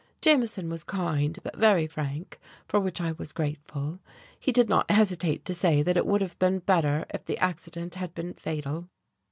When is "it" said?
5.95-6.07